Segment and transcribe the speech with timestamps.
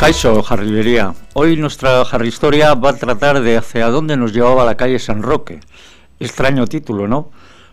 [0.00, 1.12] Caiso, jarrillería.
[1.34, 5.60] Hoy nuestra historia va a tratar de hacia dónde nos llevaba la calle San Roque.
[6.18, 7.30] Extraño título, ¿no?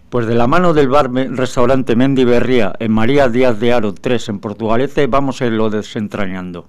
[0.09, 4.27] Pues de la mano del bar restaurante Mendi Berría en María Díaz de Aro 3
[4.27, 6.67] en Portugalete vamos a irlo desentrañando.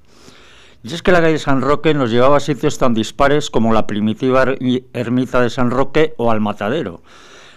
[0.84, 3.84] Y es que la calle San Roque nos llevaba a sitios tan dispares como la
[3.88, 4.54] primitiva
[4.92, 7.02] ermita de San Roque o al matadero.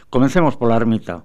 [0.10, 1.24] Comencemos por la ermita.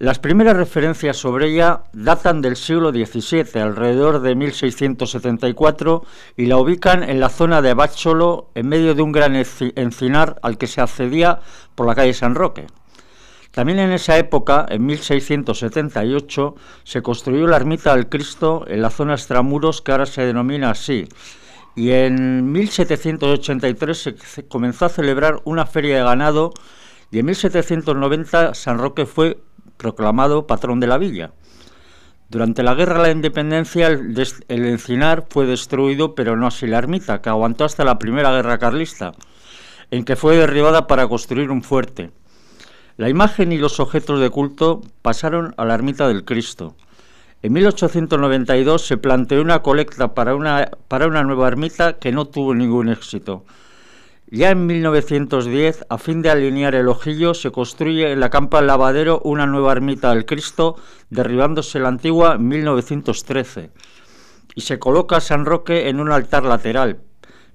[0.00, 6.04] Las primeras referencias sobre ella datan del siglo XVII, alrededor de 1674,
[6.36, 10.56] y la ubican en la zona de Bacholo, en medio de un gran encinar al
[10.56, 11.40] que se accedía
[11.74, 12.68] por la calle San Roque.
[13.50, 19.14] También en esa época, en 1678, se construyó la ermita del Cristo en la zona
[19.14, 21.08] extramuros que ahora se denomina así.
[21.74, 26.52] Y en 1783 se comenzó a celebrar una feria de ganado
[27.10, 29.38] y en 1790 San Roque fue
[29.78, 31.30] proclamado patrón de la villa.
[32.28, 37.22] Durante la Guerra de la Independencia el, encinar fue destruido, pero no así la ermita,
[37.22, 39.12] que aguantó hasta la Primera Guerra Carlista,
[39.90, 42.10] en que fue derribada para construir un fuerte.
[42.98, 46.74] La imagen y los objetos de culto pasaron a la ermita del Cristo.
[47.40, 52.54] En 1892 se planteó una colecta para una, para una nueva ermita que no tuvo
[52.54, 53.44] ningún éxito.
[54.30, 58.66] Ya en 1910, a fin de alinear el ojillo, se construye en la campa del
[58.66, 60.76] lavadero una nueva ermita del Cristo,
[61.08, 63.70] derribándose la antigua en 1913.
[64.54, 67.00] Y se coloca San Roque en un altar lateral.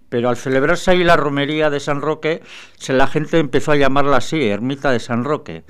[0.10, 2.42] Pero al celebrarse ahí la romería de San Roque,
[2.88, 5.66] la gente empezó a llamarla así, Ermita de San Roque.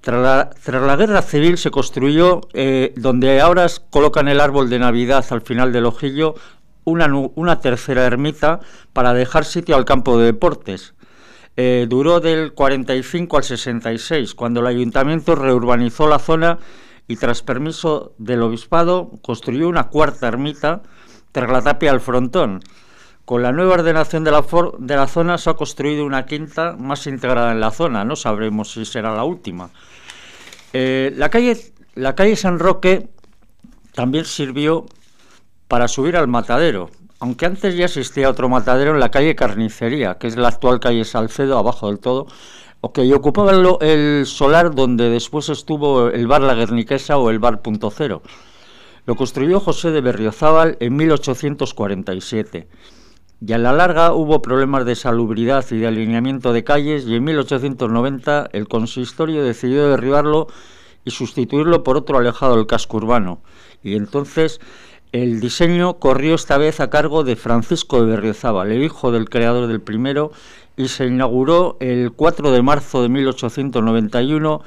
[0.00, 5.40] Tras la, guerra civil se construyó, eh, donde ahora colocan el árbol de Navidad al
[5.40, 6.34] final del ojillo,
[6.84, 8.60] una, tercera ermita
[8.92, 10.94] para dejar sitio al campo de deportes.
[11.56, 16.58] Eh, duró del 45 al 66, cuando el ayuntamiento reurbanizó la zona
[17.06, 20.82] y tras permiso del obispado construyó una cuarta ermita
[21.32, 22.60] tras la tapia al frontón.
[23.24, 27.60] Con la nueva ordenación de la, zona se ha construido una quinta más integrada en
[27.60, 29.70] la zona, no sabremos si será la última.
[30.74, 31.56] Eh, la, calle,
[31.94, 33.08] la calle San Roque
[33.94, 34.86] también sirvió
[35.68, 40.26] para subir al matadero, aunque antes ya existía otro matadero en la calle Carnicería, que
[40.26, 42.26] es la actual calle Salcedo, abajo del todo,
[42.80, 47.62] o que ocupaba el, solar donde después estuvo el bar La Guerniquesa o el bar
[47.62, 48.20] Punto Cero.
[49.06, 52.68] Lo construyó José de Berriozábal en 1847.
[53.40, 57.24] Y a la larga hubo problemas de salubridad y de alineamiento de calles y en
[57.24, 60.48] 1890 el consistorio decidió derribarlo
[61.06, 63.40] y sustituirlo por otro alejado del casco urbano.
[63.82, 64.60] Y entonces
[65.14, 69.68] el diseño corrió esta vez a cargo de Francisco de Berriozábal, el hijo del creador
[69.68, 70.32] del primero,
[70.76, 74.62] y se inauguró el 4 de marzo de 1891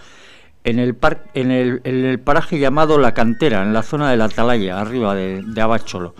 [0.63, 0.95] en el,
[1.33, 5.61] en el, paraje llamado La Cantera, en la zona de la Atalaya, arriba de, de
[5.61, 6.15] Abácholo.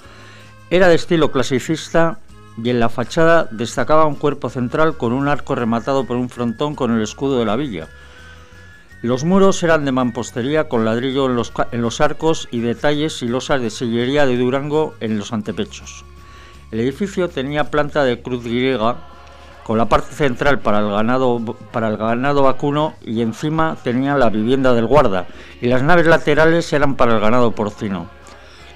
[0.70, 2.20] Era de estilo clasicista
[2.62, 6.76] y en la fachada destacaba un cuerpo central con un arco rematado por un frontón
[6.76, 7.88] con el escudo de la villa.
[9.04, 13.70] Los muros eran de mampostería con ladrillo en los, arcos y detalles y losas de
[13.70, 16.04] sillería de Durango en los antepechos.
[16.72, 18.98] El edificio tenía planta de cruz griega
[19.64, 21.40] con la parte central para el ganado,
[21.72, 25.28] para el ganado vacuno y encima tenía la vivienda del guarda
[25.62, 28.10] y las naves laterales eran para el ganado porcino.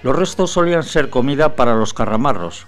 [0.04, 2.68] Los restos solían ser comida para los carramarros.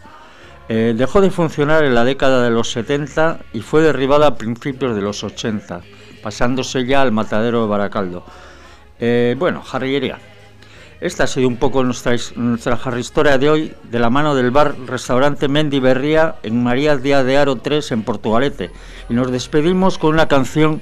[0.69, 4.96] Eh, dejó de funcionar en la década de los 70 y fue derribada a principios
[4.96, 5.81] de los 80
[6.24, 8.24] pasándose ya al matadero de Baracaldo.
[9.00, 10.18] Eh, bueno, jarrillería.
[11.02, 14.75] Esta ha sido un poco nuestra, nuestra historia de hoy, de la mano del bar
[14.88, 18.72] restaurante Mendi Berría en María Díaz de Aro 3 en Portugalete.
[19.10, 20.80] Y nos despedimos con una canción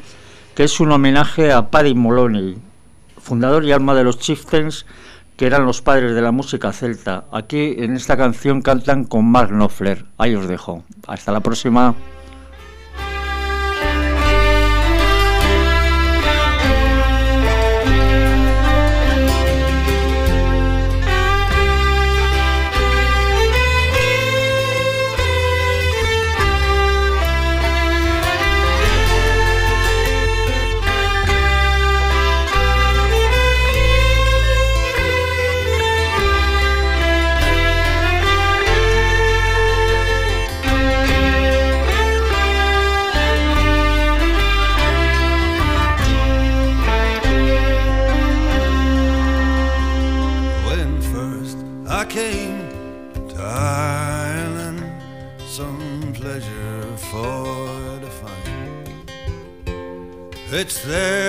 [0.54, 2.58] que es un homenaje a Paddy Moloney,
[3.18, 4.86] fundador y alma de los Chieftains,
[5.38, 7.26] que eran los padres de la música celta.
[7.32, 10.06] Aquí en esta canción cantan con Mark Knopfler.
[10.20, 10.84] Ahí os dejo.
[11.08, 11.96] Hasta la próxima.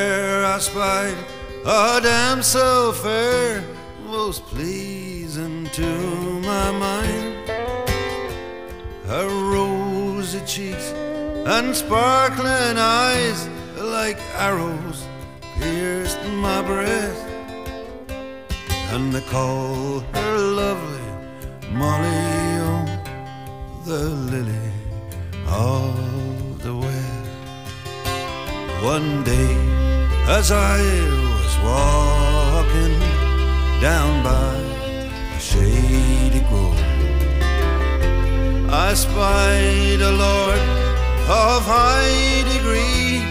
[0.02, 1.16] It's there I spied
[1.64, 3.62] a damsel fair,
[4.04, 5.90] most pleasing to
[6.40, 7.48] my mind.
[9.06, 10.92] Her rosy cheeks
[11.46, 15.06] and sparkling eyes, like arrows,
[15.58, 17.24] pierced my breast.
[18.92, 21.08] And they call her lovely
[21.70, 22.32] Molly,
[22.68, 22.84] oh,
[23.86, 24.02] the
[24.32, 24.68] lily
[25.46, 27.22] of the West.
[28.82, 29.91] One day,
[30.28, 30.78] as I
[31.42, 32.98] was walking
[33.80, 34.54] down by
[35.36, 36.78] a shady grove,
[38.70, 40.60] I spied a lord
[41.28, 43.22] of high degree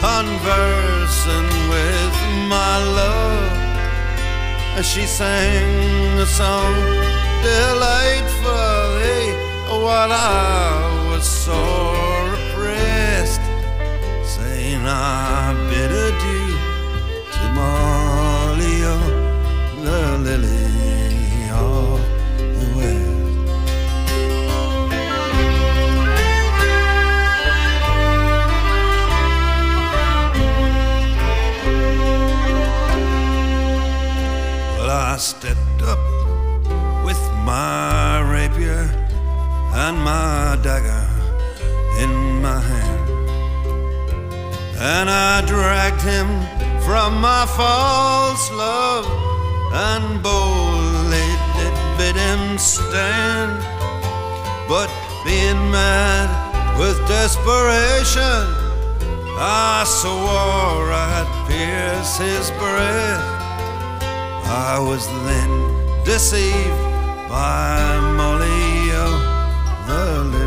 [0.00, 2.14] conversing with
[2.48, 3.58] my love
[4.78, 6.74] as she sang a song
[7.42, 9.32] delightfully
[9.84, 10.97] while I
[35.18, 35.98] stepped up
[37.04, 38.88] with my rapier
[39.74, 41.06] and my dagger
[41.98, 43.10] in my hand.
[44.78, 46.28] And I dragged him
[46.82, 49.06] from my false love
[49.72, 51.28] and boldly
[51.58, 53.58] did bid him stand.
[54.68, 54.88] But
[55.24, 56.28] being mad
[56.78, 58.46] with desperation,
[59.36, 63.37] I swore I'd pierce his breast.
[64.50, 65.50] I was then
[66.04, 66.82] deceived
[67.28, 69.20] by Molly, oh,
[69.86, 70.37] the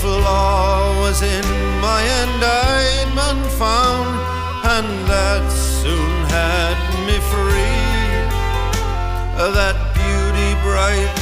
[0.00, 1.46] flaw was in
[1.86, 4.16] my indictment found,
[4.74, 6.76] and that soon had
[7.06, 7.90] me free.
[9.58, 11.16] That beauty bright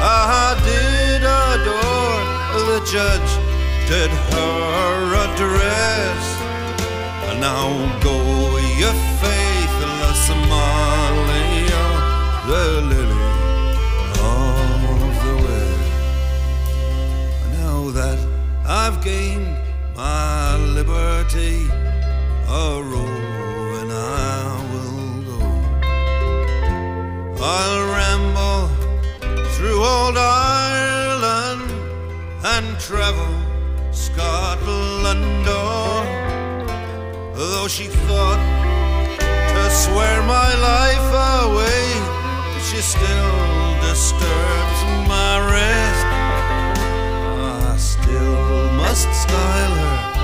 [0.00, 2.22] I did adore,
[2.70, 3.32] the judge
[3.90, 6.24] did her address.
[7.28, 7.70] And now
[8.02, 8.18] go,
[8.80, 8.90] you
[9.22, 11.86] faithless Amalia,
[12.50, 13.07] the
[18.88, 19.54] I've gained
[19.94, 21.68] my liberty,
[22.48, 25.40] a roving I will go.
[27.38, 28.64] I'll ramble
[29.52, 31.70] through old Ireland
[32.42, 33.34] and travel
[33.90, 36.06] Scotland o'er.
[37.34, 38.40] Though she thought
[39.18, 41.10] to swear my life
[41.44, 41.84] away,
[42.66, 43.34] she still
[43.82, 45.77] disturbs my rest.
[48.98, 50.17] just style her.